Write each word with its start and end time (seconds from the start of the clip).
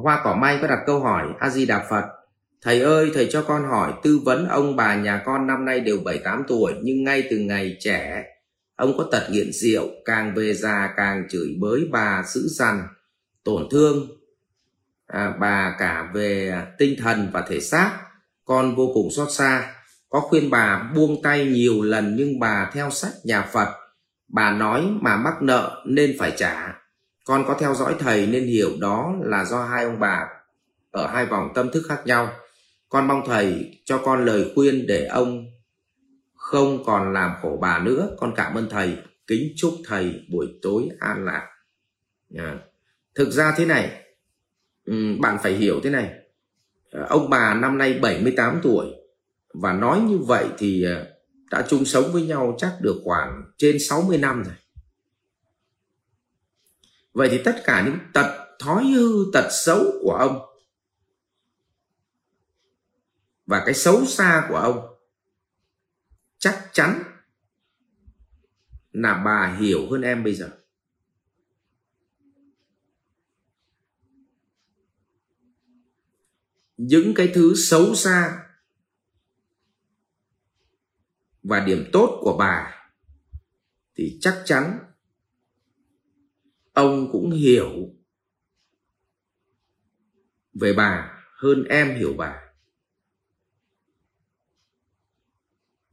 hoa 0.00 0.20
cỏ 0.24 0.34
may 0.34 0.58
có 0.62 0.68
đặt 0.68 0.78
câu 0.86 1.00
hỏi 1.00 1.26
a 1.38 1.50
di 1.50 1.66
đà 1.66 1.86
phật. 1.90 2.04
Thầy 2.62 2.80
ơi 2.80 3.10
thầy 3.14 3.28
cho 3.30 3.42
con 3.42 3.64
hỏi 3.64 3.92
tư 4.02 4.20
vấn 4.24 4.48
ông 4.48 4.76
bà 4.76 4.94
nhà 4.94 5.22
con 5.24 5.46
năm 5.46 5.64
nay 5.64 5.80
đều 5.80 5.98
bảy 6.04 6.18
tám 6.18 6.42
tuổi 6.48 6.72
nhưng 6.82 7.04
ngay 7.04 7.26
từ 7.30 7.36
ngày 7.36 7.76
trẻ 7.80 8.24
ông 8.76 8.98
có 8.98 9.08
tật 9.12 9.26
nghiện 9.30 9.52
rượu 9.52 9.88
càng 10.04 10.34
về 10.34 10.54
già 10.54 10.94
càng 10.96 11.24
chửi 11.30 11.56
bới 11.60 11.88
bà 11.92 12.22
dữ 12.26 12.40
dằn 12.48 12.82
tổn 13.44 13.68
thương 13.70 14.20
à, 15.06 15.34
bà 15.40 15.76
cả 15.78 16.10
về 16.14 16.62
tinh 16.78 16.94
thần 16.98 17.30
và 17.32 17.44
thể 17.48 17.60
xác. 17.60 18.00
Con 18.44 18.74
vô 18.76 18.90
cùng 18.94 19.08
xót 19.10 19.28
xa. 19.32 19.74
Có 20.08 20.20
khuyên 20.20 20.50
bà 20.50 20.90
buông 20.94 21.22
tay 21.22 21.46
nhiều 21.46 21.82
lần 21.82 22.16
nhưng 22.16 22.40
bà 22.40 22.70
theo 22.72 22.90
sách 22.90 23.12
nhà 23.24 23.42
phật. 23.42 23.68
Bà 24.28 24.50
nói 24.50 24.88
mà 25.00 25.16
mắc 25.16 25.42
nợ 25.42 25.84
nên 25.86 26.16
phải 26.18 26.32
trả 26.36 26.79
con 27.30 27.44
có 27.48 27.56
theo 27.60 27.74
dõi 27.74 27.96
thầy 27.98 28.26
nên 28.26 28.46
hiểu 28.46 28.70
đó 28.80 29.14
là 29.22 29.44
do 29.44 29.64
hai 29.64 29.84
ông 29.84 30.00
bà 30.00 30.28
ở 30.90 31.06
hai 31.06 31.26
vòng 31.26 31.52
tâm 31.54 31.70
thức 31.70 31.82
khác 31.88 32.02
nhau. 32.04 32.32
Con 32.88 33.08
mong 33.08 33.22
thầy 33.26 33.78
cho 33.84 33.98
con 34.04 34.24
lời 34.24 34.52
khuyên 34.54 34.86
để 34.86 35.06
ông 35.06 35.46
không 36.34 36.84
còn 36.84 37.12
làm 37.12 37.32
khổ 37.42 37.58
bà 37.60 37.78
nữa. 37.78 38.16
Con 38.18 38.32
cảm 38.36 38.54
ơn 38.54 38.68
thầy. 38.70 38.96
Kính 39.26 39.52
chúc 39.56 39.74
thầy 39.86 40.14
buổi 40.32 40.46
tối 40.62 40.88
an 41.00 41.24
lạc. 41.24 41.48
À. 42.36 42.58
thực 43.14 43.30
ra 43.30 43.54
thế 43.56 43.66
này 43.66 44.04
bạn 45.20 45.38
phải 45.42 45.52
hiểu 45.52 45.80
thế 45.82 45.90
này. 45.90 46.10
Ờ, 46.90 47.06
ông 47.08 47.30
bà 47.30 47.54
năm 47.54 47.78
nay 47.78 47.98
78 48.02 48.60
tuổi 48.62 48.86
và 49.54 49.72
nói 49.72 50.00
như 50.00 50.18
vậy 50.18 50.46
thì 50.58 50.82
ờ, 50.82 51.06
đã 51.50 51.66
chung 51.68 51.84
sống 51.84 52.12
với 52.12 52.22
nhau 52.22 52.54
chắc 52.58 52.76
được 52.80 53.00
khoảng 53.04 53.42
trên 53.58 53.76
60 53.78 54.18
năm 54.18 54.42
rồi 54.42 54.54
vậy 57.12 57.28
thì 57.30 57.40
tất 57.44 57.62
cả 57.64 57.84
những 57.86 57.98
tật 58.14 58.56
thói 58.58 58.84
hư, 58.84 59.30
tật 59.32 59.48
xấu 59.50 59.84
của 60.02 60.12
ông 60.12 60.38
và 63.46 63.62
cái 63.66 63.74
xấu 63.74 64.06
xa 64.06 64.46
của 64.48 64.56
ông 64.56 64.96
chắc 66.38 66.68
chắn 66.72 67.02
là 68.92 69.22
bà 69.24 69.56
hiểu 69.60 69.90
hơn 69.90 70.02
em 70.02 70.24
bây 70.24 70.34
giờ. 70.34 70.50
Những 76.76 77.12
cái 77.16 77.32
thứ 77.34 77.54
xấu 77.56 77.94
xa 77.94 78.46
và 81.42 81.60
điểm 81.60 81.84
tốt 81.92 82.18
của 82.22 82.36
bà 82.38 82.74
thì 83.94 84.18
chắc 84.20 84.42
chắn 84.44 84.89
ông 86.72 87.08
cũng 87.12 87.30
hiểu 87.30 87.70
về 90.54 90.72
bà 90.72 91.22
hơn 91.36 91.64
em 91.64 91.94
hiểu 91.94 92.14
bà. 92.18 92.40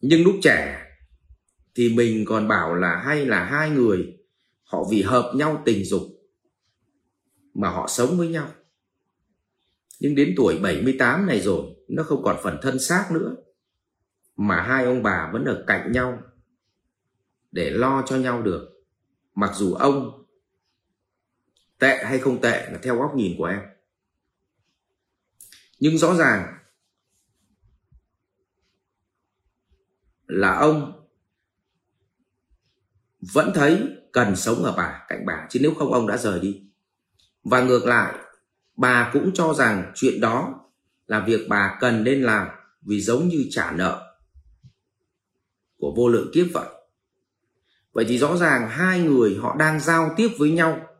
Nhưng 0.00 0.24
lúc 0.24 0.34
trẻ 0.42 0.82
thì 1.74 1.94
mình 1.94 2.24
còn 2.28 2.48
bảo 2.48 2.74
là 2.74 2.96
hay 2.96 3.26
là 3.26 3.44
hai 3.44 3.70
người, 3.70 4.18
họ 4.62 4.84
vì 4.90 5.02
hợp 5.02 5.32
nhau 5.36 5.62
tình 5.64 5.84
dục 5.84 6.02
mà 7.54 7.70
họ 7.70 7.86
sống 7.88 8.18
với 8.18 8.28
nhau. 8.28 8.48
Nhưng 10.00 10.14
đến 10.14 10.34
tuổi 10.36 10.58
78 10.62 11.26
này 11.26 11.40
rồi, 11.40 11.66
nó 11.88 12.02
không 12.02 12.22
còn 12.22 12.36
phần 12.42 12.58
thân 12.62 12.78
xác 12.78 13.08
nữa, 13.12 13.36
mà 14.36 14.62
hai 14.62 14.84
ông 14.84 15.02
bà 15.02 15.30
vẫn 15.32 15.44
ở 15.44 15.64
cạnh 15.66 15.92
nhau 15.92 16.22
để 17.52 17.70
lo 17.70 18.04
cho 18.06 18.16
nhau 18.16 18.42
được. 18.42 18.68
Mặc 19.34 19.50
dù 19.54 19.74
ông 19.74 20.25
tệ 21.78 22.04
hay 22.04 22.18
không 22.18 22.40
tệ 22.40 22.70
là 22.70 22.78
theo 22.82 22.96
góc 22.96 23.14
nhìn 23.14 23.34
của 23.38 23.44
em. 23.44 23.60
Nhưng 25.78 25.98
rõ 25.98 26.14
ràng 26.14 26.58
là 30.26 30.58
ông 30.58 31.06
vẫn 33.32 33.52
thấy 33.54 33.88
cần 34.12 34.36
sống 34.36 34.64
ở 34.64 34.74
bà, 34.76 35.04
cạnh 35.08 35.26
bà, 35.26 35.46
chứ 35.50 35.60
nếu 35.62 35.74
không 35.74 35.92
ông 35.92 36.06
đã 36.06 36.16
rời 36.16 36.40
đi. 36.40 36.62
Và 37.42 37.60
ngược 37.60 37.86
lại, 37.86 38.14
bà 38.76 39.10
cũng 39.12 39.30
cho 39.34 39.54
rằng 39.54 39.92
chuyện 39.94 40.20
đó 40.20 40.54
là 41.06 41.24
việc 41.26 41.46
bà 41.48 41.78
cần 41.80 42.04
nên 42.04 42.22
làm 42.22 42.48
vì 42.82 43.00
giống 43.00 43.28
như 43.28 43.46
trả 43.50 43.72
nợ 43.72 44.16
của 45.78 45.94
vô 45.96 46.08
lượng 46.08 46.30
kiếp 46.34 46.46
vậy. 46.54 46.68
Vậy 47.92 48.04
thì 48.08 48.18
rõ 48.18 48.36
ràng 48.36 48.68
hai 48.68 49.00
người 49.00 49.38
họ 49.42 49.56
đang 49.58 49.80
giao 49.80 50.14
tiếp 50.16 50.28
với 50.38 50.50
nhau 50.50 50.95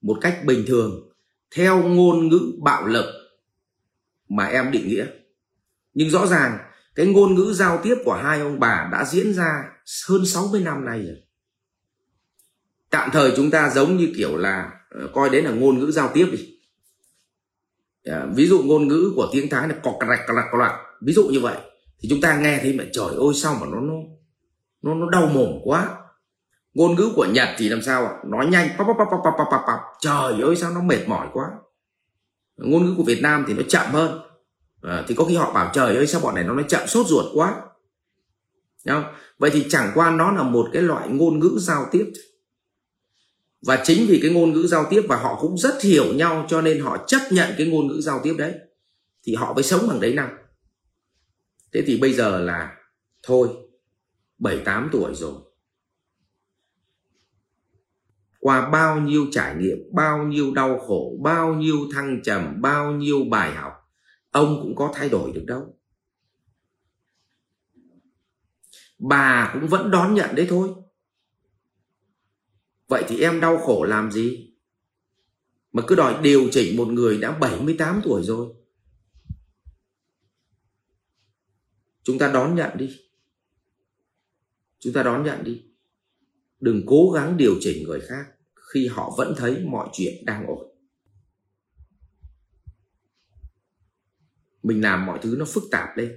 một 0.00 0.18
cách 0.20 0.40
bình 0.44 0.64
thường, 0.66 1.12
theo 1.56 1.82
ngôn 1.82 2.28
ngữ 2.28 2.52
bạo 2.62 2.86
lực 2.86 3.06
mà 4.28 4.46
em 4.46 4.70
định 4.70 4.88
nghĩa. 4.88 5.06
Nhưng 5.94 6.10
rõ 6.10 6.26
ràng, 6.26 6.58
cái 6.94 7.06
ngôn 7.06 7.34
ngữ 7.34 7.52
giao 7.52 7.80
tiếp 7.82 7.94
của 8.04 8.14
hai 8.14 8.40
ông 8.40 8.60
bà 8.60 8.88
đã 8.92 9.04
diễn 9.04 9.34
ra 9.34 9.64
hơn 10.08 10.26
60 10.26 10.60
năm 10.60 10.84
nay 10.84 11.02
rồi. 11.06 11.16
Tạm 12.90 13.10
thời 13.12 13.32
chúng 13.36 13.50
ta 13.50 13.70
giống 13.70 13.96
như 13.96 14.12
kiểu 14.16 14.36
là 14.36 14.70
ờ, 14.90 15.10
coi 15.14 15.30
đấy 15.30 15.42
là 15.42 15.50
ngôn 15.50 15.78
ngữ 15.78 15.90
giao 15.90 16.10
tiếp 16.14 16.28
đi. 16.32 16.58
Dạ, 18.04 18.26
ví 18.34 18.46
dụ 18.46 18.62
ngôn 18.62 18.88
ngữ 18.88 19.12
của 19.16 19.28
tiếng 19.32 19.50
thái 19.50 19.68
là 19.68 19.74
cọc 19.74 19.98
rạch 20.08 20.20
cọc 20.26 20.60
rạch 20.60 20.74
ví 21.00 21.12
dụ 21.12 21.28
như 21.28 21.40
vậy, 21.40 21.56
thì 22.00 22.08
chúng 22.08 22.20
ta 22.20 22.38
nghe 22.38 22.58
thấy 22.62 22.72
mà 22.72 22.84
trời 22.92 23.08
ơi, 23.08 23.34
sao 23.34 23.58
mà 23.60 23.66
nó 23.66 23.80
nó 23.80 23.94
nó 24.82 24.94
nó 24.94 25.10
đau 25.10 25.26
mồm 25.26 25.52
quá 25.64 25.96
ngôn 26.74 26.94
ngữ 26.94 27.12
của 27.14 27.24
nhật 27.24 27.48
thì 27.58 27.68
làm 27.68 27.82
sao 27.82 28.06
ạ? 28.06 28.12
Nói 28.26 28.46
nhanh 28.46 28.68
pop 28.78 28.86
pop 28.86 28.96
pop 28.98 29.08
pop 29.24 29.34
pop 29.38 29.48
pop 29.50 29.80
trời 30.00 30.42
ơi 30.42 30.56
sao 30.56 30.70
nó 30.70 30.80
mệt 30.80 31.08
mỏi 31.08 31.28
quá. 31.32 31.50
Ngôn 32.56 32.86
ngữ 32.86 32.94
của 32.96 33.02
việt 33.02 33.22
nam 33.22 33.44
thì 33.48 33.54
nó 33.54 33.62
chậm 33.68 33.92
hơn. 33.92 34.20
À, 34.82 35.04
thì 35.08 35.14
có 35.14 35.24
khi 35.24 35.34
họ 35.34 35.52
bảo 35.52 35.70
trời 35.74 35.96
ơi 35.96 36.06
sao 36.06 36.20
bọn 36.20 36.34
này 36.34 36.44
nó 36.44 36.54
nói 36.54 36.64
chậm 36.68 36.86
sốt 36.86 37.06
ruột 37.06 37.24
quá. 37.34 37.54
Đúng 38.86 39.02
không? 39.02 39.14
vậy 39.38 39.50
thì 39.50 39.66
chẳng 39.68 39.90
qua 39.94 40.10
nó 40.10 40.32
là 40.32 40.42
một 40.42 40.68
cái 40.72 40.82
loại 40.82 41.08
ngôn 41.08 41.38
ngữ 41.38 41.56
giao 41.58 41.86
tiếp. 41.92 42.12
Và 43.66 43.82
chính 43.84 44.06
vì 44.08 44.18
cái 44.22 44.30
ngôn 44.30 44.52
ngữ 44.52 44.66
giao 44.66 44.86
tiếp 44.90 45.02
và 45.08 45.16
họ 45.16 45.38
cũng 45.40 45.58
rất 45.58 45.82
hiểu 45.82 46.14
nhau 46.14 46.46
cho 46.48 46.60
nên 46.60 46.80
họ 46.80 47.04
chấp 47.06 47.20
nhận 47.30 47.50
cái 47.58 47.66
ngôn 47.66 47.86
ngữ 47.86 48.00
giao 48.00 48.20
tiếp 48.22 48.34
đấy 48.38 48.54
thì 49.28 49.34
họ 49.34 49.54
mới 49.54 49.62
sống 49.62 49.88
bằng 49.88 50.00
đấy 50.00 50.14
năm 50.14 50.28
thế 51.72 51.82
thì 51.86 51.98
bây 52.00 52.12
giờ 52.12 52.38
là 52.40 52.76
thôi 53.22 53.48
bảy 54.38 54.58
tám 54.64 54.88
tuổi 54.92 55.14
rồi 55.14 55.32
qua 58.48 58.70
bao 58.70 59.00
nhiêu 59.00 59.26
trải 59.30 59.56
nghiệm, 59.56 59.78
bao 59.92 60.26
nhiêu 60.26 60.54
đau 60.54 60.78
khổ, 60.78 61.18
bao 61.22 61.54
nhiêu 61.54 61.76
thăng 61.92 62.20
trầm, 62.24 62.60
bao 62.60 62.92
nhiêu 62.92 63.24
bài 63.24 63.54
học, 63.54 63.72
ông 64.30 64.58
cũng 64.62 64.76
có 64.76 64.92
thay 64.94 65.08
đổi 65.08 65.32
được 65.32 65.44
đâu. 65.46 65.78
Bà 68.98 69.50
cũng 69.54 69.68
vẫn 69.68 69.90
đón 69.90 70.14
nhận 70.14 70.34
đấy 70.34 70.46
thôi. 70.50 70.68
Vậy 72.88 73.04
thì 73.08 73.20
em 73.20 73.40
đau 73.40 73.58
khổ 73.58 73.84
làm 73.84 74.10
gì? 74.10 74.54
Mà 75.72 75.82
cứ 75.86 75.94
đòi 75.94 76.22
điều 76.22 76.48
chỉnh 76.52 76.76
một 76.76 76.88
người 76.88 77.18
đã 77.18 77.38
78 77.38 78.00
tuổi 78.04 78.22
rồi. 78.22 78.54
Chúng 82.02 82.18
ta 82.18 82.32
đón 82.32 82.54
nhận 82.54 82.76
đi. 82.76 83.00
Chúng 84.78 84.92
ta 84.92 85.02
đón 85.02 85.24
nhận 85.24 85.44
đi. 85.44 85.64
Đừng 86.60 86.82
cố 86.86 87.10
gắng 87.14 87.36
điều 87.36 87.56
chỉnh 87.60 87.84
người 87.84 88.00
khác 88.00 88.37
khi 88.74 88.86
họ 88.86 89.14
vẫn 89.16 89.34
thấy 89.36 89.64
mọi 89.64 89.88
chuyện 89.92 90.14
đang 90.24 90.46
ổn. 90.46 90.68
Mình 94.62 94.82
làm 94.82 95.06
mọi 95.06 95.18
thứ 95.22 95.36
nó 95.38 95.44
phức 95.44 95.62
tạp 95.70 95.96
lên 95.96 96.16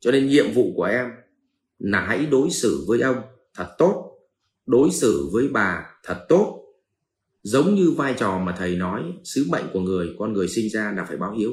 cho 0.00 0.10
nên 0.10 0.28
nhiệm 0.28 0.52
vụ 0.54 0.72
của 0.76 0.84
em 0.84 1.10
là 1.78 2.00
hãy 2.00 2.26
đối 2.26 2.50
xử 2.50 2.84
với 2.88 3.00
ông 3.00 3.16
thật 3.54 3.74
tốt, 3.78 4.18
đối 4.66 4.90
xử 4.90 5.28
với 5.32 5.48
bà 5.48 5.86
thật 6.02 6.26
tốt. 6.28 6.60
Giống 7.42 7.74
như 7.74 7.90
vai 7.90 8.14
trò 8.18 8.38
mà 8.38 8.54
thầy 8.58 8.76
nói, 8.76 9.02
sứ 9.24 9.46
mệnh 9.50 9.64
của 9.72 9.80
người, 9.80 10.16
con 10.18 10.32
người 10.32 10.48
sinh 10.48 10.68
ra 10.70 10.92
là 10.96 11.04
phải 11.04 11.16
báo 11.16 11.32
hiếu. 11.32 11.50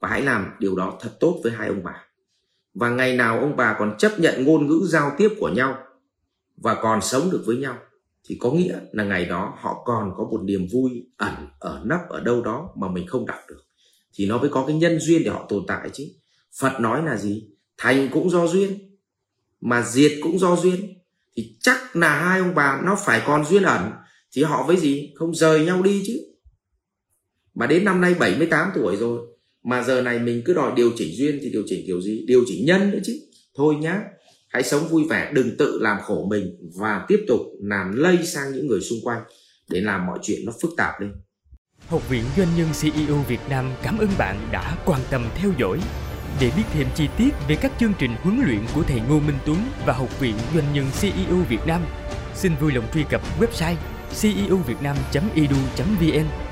Và 0.00 0.08
hãy 0.08 0.22
làm 0.22 0.50
điều 0.58 0.76
đó 0.76 0.98
thật 1.00 1.16
tốt 1.20 1.40
với 1.42 1.52
hai 1.52 1.68
ông 1.68 1.84
bà. 1.84 2.06
Và 2.74 2.90
ngày 2.90 3.16
nào 3.16 3.40
ông 3.40 3.56
bà 3.56 3.76
còn 3.78 3.94
chấp 3.98 4.20
nhận 4.20 4.44
ngôn 4.44 4.66
ngữ 4.66 4.86
giao 4.86 5.14
tiếp 5.18 5.28
của 5.40 5.48
nhau 5.48 5.78
và 6.56 6.74
còn 6.74 7.00
sống 7.00 7.30
được 7.30 7.42
với 7.46 7.56
nhau 7.56 7.78
thì 8.24 8.36
có 8.40 8.52
nghĩa 8.52 8.78
là 8.92 9.04
ngày 9.04 9.24
đó 9.24 9.54
họ 9.60 9.82
còn 9.84 10.10
có 10.16 10.24
một 10.24 10.40
niềm 10.44 10.66
vui 10.72 10.90
ẩn 11.16 11.34
ở 11.58 11.82
nấp 11.84 12.00
ở 12.08 12.20
đâu 12.20 12.42
đó 12.42 12.68
mà 12.76 12.88
mình 12.88 13.06
không 13.06 13.26
đọc 13.26 13.40
được. 13.48 13.62
Thì 14.14 14.26
nó 14.26 14.38
mới 14.38 14.48
có 14.48 14.64
cái 14.66 14.76
nhân 14.76 14.98
duyên 15.00 15.24
để 15.24 15.30
họ 15.30 15.46
tồn 15.48 15.64
tại 15.68 15.90
chứ. 15.92 16.04
Phật 16.58 16.80
nói 16.80 17.02
là 17.04 17.16
gì? 17.16 17.48
Thành 17.78 18.08
cũng 18.12 18.30
do 18.30 18.46
duyên, 18.46 18.96
mà 19.60 19.82
diệt 19.82 20.12
cũng 20.22 20.38
do 20.38 20.56
duyên. 20.56 20.94
Thì 21.36 21.56
chắc 21.60 21.96
là 21.96 22.20
hai 22.20 22.38
ông 22.38 22.54
bà 22.54 22.80
nó 22.84 22.98
phải 23.04 23.22
còn 23.26 23.44
duyên 23.44 23.62
ẩn, 23.62 23.90
thì 24.32 24.42
họ 24.42 24.66
với 24.66 24.76
gì? 24.76 25.12
Không 25.14 25.34
rời 25.34 25.64
nhau 25.64 25.82
đi 25.82 26.02
chứ. 26.06 26.14
Mà 27.54 27.66
đến 27.66 27.84
năm 27.84 28.00
nay 28.00 28.14
78 28.14 28.70
tuổi 28.74 28.96
rồi, 28.96 29.20
mà 29.64 29.82
giờ 29.82 30.02
này 30.02 30.18
mình 30.18 30.42
cứ 30.44 30.54
đòi 30.54 30.72
điều 30.76 30.92
chỉnh 30.96 31.16
duyên 31.16 31.38
thì 31.42 31.50
điều 31.50 31.62
chỉnh 31.66 31.84
kiểu 31.86 32.00
gì? 32.00 32.24
Điều 32.26 32.44
chỉnh 32.46 32.66
nhân 32.66 32.90
nữa 32.90 32.98
chứ. 33.04 33.12
Thôi 33.54 33.74
nhá 33.80 34.00
hãy 34.52 34.62
sống 34.62 34.88
vui 34.88 35.02
vẻ 35.10 35.30
đừng 35.34 35.56
tự 35.58 35.78
làm 35.80 36.00
khổ 36.00 36.26
mình 36.30 36.56
và 36.78 37.04
tiếp 37.08 37.24
tục 37.28 37.40
làm 37.62 37.96
lây 37.96 38.26
sang 38.26 38.52
những 38.52 38.66
người 38.66 38.80
xung 38.80 38.98
quanh 39.04 39.22
để 39.70 39.80
làm 39.80 40.06
mọi 40.06 40.18
chuyện 40.22 40.38
nó 40.46 40.52
phức 40.62 40.70
tạp 40.76 41.00
lên 41.00 41.12
Học 41.86 42.08
viện 42.08 42.24
Doanh 42.36 42.48
nhân 42.56 42.68
CEO 42.80 43.16
Việt 43.28 43.40
Nam 43.48 43.70
cảm 43.82 43.98
ơn 43.98 44.08
bạn 44.18 44.36
đã 44.52 44.76
quan 44.84 45.00
tâm 45.10 45.24
theo 45.34 45.50
dõi. 45.58 45.80
Để 46.40 46.50
biết 46.56 46.62
thêm 46.72 46.86
chi 46.94 47.08
tiết 47.18 47.30
về 47.48 47.56
các 47.60 47.72
chương 47.80 47.92
trình 47.98 48.10
huấn 48.22 48.40
luyện 48.46 48.60
của 48.74 48.82
thầy 48.82 49.00
Ngô 49.00 49.20
Minh 49.20 49.38
Tuấn 49.46 49.58
và 49.86 49.92
Học 49.92 50.20
viện 50.20 50.34
Doanh 50.54 50.74
nhân 50.74 50.86
CEO 51.00 51.36
Việt 51.48 51.66
Nam, 51.66 51.82
xin 52.34 52.52
vui 52.60 52.72
lòng 52.72 52.84
truy 52.94 53.04
cập 53.10 53.20
website 53.40 53.76
ceovietnam.edu.vn 54.20 56.51